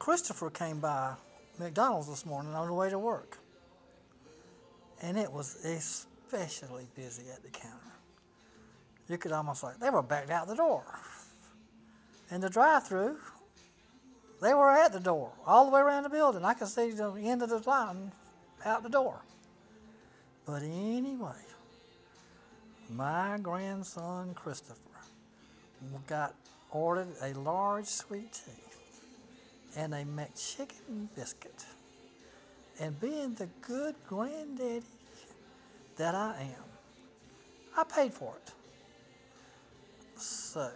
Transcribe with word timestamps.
Christopher 0.00 0.48
came 0.48 0.80
by 0.80 1.12
McDonald's 1.58 2.08
this 2.08 2.24
morning 2.24 2.54
on 2.54 2.66
the 2.66 2.72
way 2.72 2.88
to 2.88 2.98
work, 2.98 3.36
and 5.02 5.18
it 5.18 5.30
was 5.30 5.62
especially 5.62 6.86
busy 6.96 7.24
at 7.30 7.42
the 7.42 7.50
counter. 7.50 7.76
You 9.08 9.18
could 9.18 9.30
almost 9.30 9.62
like 9.62 9.78
they 9.78 9.90
were 9.90 10.02
backed 10.02 10.30
out 10.30 10.48
the 10.48 10.54
door. 10.54 10.84
In 12.30 12.40
the 12.40 12.48
drive-through, 12.48 13.18
they 14.40 14.54
were 14.54 14.70
at 14.70 14.94
the 14.94 15.00
door 15.00 15.32
all 15.46 15.66
the 15.66 15.70
way 15.70 15.82
around 15.82 16.04
the 16.04 16.08
building. 16.08 16.46
I 16.46 16.54
could 16.54 16.68
see 16.68 16.92
the 16.92 17.12
end 17.16 17.42
of 17.42 17.50
the 17.50 17.58
line 17.68 18.10
out 18.64 18.82
the 18.82 18.88
door. 18.88 19.20
But 20.46 20.62
anyway, 20.62 21.44
my 22.88 23.38
grandson 23.42 24.32
Christopher 24.32 24.80
got 26.06 26.34
ordered 26.70 27.08
a 27.20 27.34
large 27.34 27.86
sweet 27.86 28.32
tea 28.32 28.62
and 29.76 29.94
a 29.94 30.04
McChicken 30.04 31.08
biscuit. 31.14 31.64
And 32.78 32.98
being 33.00 33.34
the 33.34 33.48
good 33.60 33.94
granddaddy 34.06 34.82
that 35.96 36.14
I 36.14 36.36
am, 36.40 36.64
I 37.76 37.84
paid 37.84 38.12
for 38.12 38.34
it. 38.36 38.52
So 40.16 40.70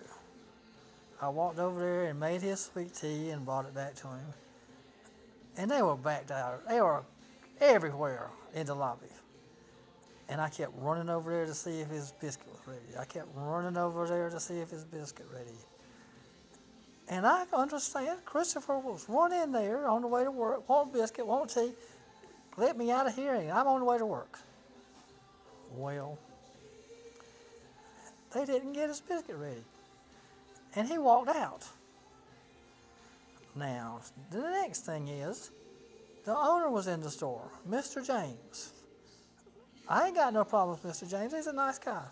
I 1.20 1.28
walked 1.28 1.58
over 1.58 1.80
there 1.80 2.04
and 2.04 2.20
made 2.20 2.42
his 2.42 2.60
sweet 2.60 2.94
tea 2.94 3.30
and 3.30 3.44
brought 3.44 3.66
it 3.66 3.74
back 3.74 3.94
to 3.96 4.08
him. 4.08 4.34
And 5.56 5.70
they 5.70 5.82
were 5.82 5.96
backed 5.96 6.30
out. 6.30 6.68
They 6.68 6.80
were 6.80 7.04
everywhere 7.60 8.30
in 8.54 8.66
the 8.66 8.74
lobby. 8.74 9.06
And 10.28 10.40
I 10.40 10.48
kept 10.48 10.72
running 10.76 11.10
over 11.10 11.30
there 11.30 11.46
to 11.46 11.54
see 11.54 11.80
if 11.80 11.88
his 11.88 12.12
biscuit 12.20 12.46
was 12.48 12.60
ready. 12.66 12.98
I 12.98 13.04
kept 13.04 13.28
running 13.34 13.76
over 13.76 14.06
there 14.06 14.30
to 14.30 14.40
see 14.40 14.54
if 14.54 14.70
his 14.70 14.84
biscuit 14.84 15.26
ready. 15.32 15.56
And 17.08 17.26
I 17.26 17.44
understand 17.52 18.24
Christopher 18.24 18.78
was 18.78 19.06
running 19.08 19.52
there 19.52 19.86
on 19.88 20.02
the 20.02 20.08
way 20.08 20.24
to 20.24 20.30
work, 20.30 20.68
want 20.68 20.92
biscuit, 20.92 21.26
want 21.26 21.50
tea, 21.50 21.72
let 22.56 22.78
me 22.78 22.90
out 22.90 23.06
of 23.06 23.14
here, 23.14 23.34
and 23.34 23.50
I'm 23.50 23.66
on 23.66 23.80
the 23.80 23.86
way 23.86 23.98
to 23.98 24.06
work. 24.06 24.38
Well, 25.72 26.18
they 28.32 28.44
didn't 28.44 28.72
get 28.72 28.88
his 28.88 29.00
biscuit 29.00 29.36
ready. 29.36 29.64
And 30.76 30.88
he 30.88 30.98
walked 30.98 31.28
out. 31.28 31.64
Now, 33.54 34.00
the 34.30 34.40
next 34.40 34.80
thing 34.80 35.08
is, 35.08 35.50
the 36.24 36.36
owner 36.36 36.70
was 36.70 36.86
in 36.86 37.00
the 37.00 37.10
store, 37.10 37.50
Mr. 37.68 38.04
James. 38.04 38.72
I 39.88 40.06
ain't 40.06 40.16
got 40.16 40.32
no 40.32 40.44
problem 40.44 40.78
with 40.82 40.90
Mr. 40.90 41.08
James. 41.08 41.34
He's 41.34 41.46
a 41.46 41.52
nice 41.52 41.78
guy. 41.78 42.06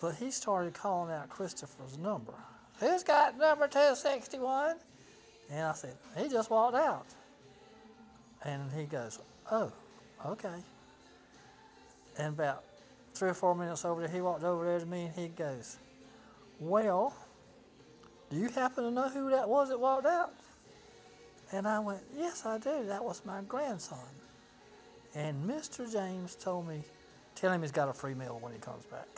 But 0.00 0.14
he 0.14 0.30
started 0.30 0.72
calling 0.72 1.12
out 1.12 1.28
Christopher's 1.28 1.98
number. 1.98 2.34
Who's 2.80 3.02
got 3.02 3.38
number 3.38 3.68
261? 3.68 4.76
And 5.50 5.66
I 5.66 5.72
said, 5.74 5.96
he 6.16 6.28
just 6.28 6.50
walked 6.50 6.76
out. 6.76 7.06
And 8.42 8.72
he 8.72 8.84
goes, 8.84 9.18
oh, 9.52 9.70
okay. 10.24 10.62
And 12.16 12.28
about 12.28 12.64
three 13.12 13.28
or 13.28 13.34
four 13.34 13.54
minutes 13.54 13.84
over 13.84 14.00
there, 14.00 14.10
he 14.10 14.22
walked 14.22 14.44
over 14.44 14.64
there 14.64 14.80
to 14.80 14.86
me 14.86 15.04
and 15.04 15.14
he 15.14 15.28
goes, 15.28 15.78
well, 16.58 17.14
do 18.30 18.36
you 18.36 18.48
happen 18.48 18.84
to 18.84 18.90
know 18.90 19.08
who 19.08 19.30
that 19.30 19.48
was 19.48 19.68
that 19.68 19.78
walked 19.78 20.06
out? 20.06 20.32
And 21.52 21.66
I 21.66 21.80
went, 21.80 22.00
yes, 22.16 22.46
I 22.46 22.58
do. 22.58 22.86
That 22.86 23.04
was 23.04 23.22
my 23.26 23.42
grandson. 23.42 23.98
And 25.14 25.48
Mr. 25.48 25.90
James 25.90 26.36
told 26.36 26.68
me, 26.68 26.82
tell 27.34 27.52
him 27.52 27.60
he's 27.60 27.72
got 27.72 27.88
a 27.88 27.92
free 27.92 28.14
meal 28.14 28.38
when 28.40 28.52
he 28.52 28.58
comes 28.58 28.84
back. 28.86 29.08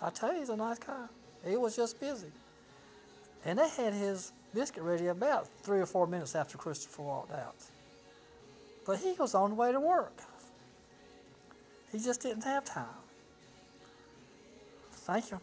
I 0.00 0.10
tell 0.10 0.32
you, 0.32 0.38
he's 0.38 0.48
a 0.48 0.56
nice 0.56 0.78
guy. 0.78 1.06
He 1.46 1.56
was 1.56 1.76
just 1.76 2.00
busy. 2.00 2.30
And 3.44 3.58
they 3.58 3.68
had 3.68 3.92
his 3.92 4.32
biscuit 4.54 4.82
ready 4.82 5.08
about 5.08 5.48
three 5.62 5.80
or 5.80 5.86
four 5.86 6.06
minutes 6.06 6.34
after 6.34 6.56
Christopher 6.56 7.02
walked 7.02 7.32
out. 7.32 7.56
But 8.86 8.98
he 8.98 9.14
was 9.18 9.34
on 9.34 9.50
the 9.50 9.56
way 9.56 9.72
to 9.72 9.80
work. 9.80 10.16
He 11.90 11.98
just 11.98 12.22
didn't 12.22 12.44
have 12.44 12.64
time. 12.64 12.86
Thank 14.92 15.30
you. 15.30 15.40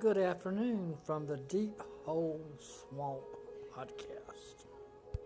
Good 0.00 0.16
afternoon 0.16 0.96
from 1.04 1.26
the 1.26 1.36
Deep 1.36 1.82
Hole 2.06 2.40
Swamp 2.58 3.20
podcast. 3.76 4.69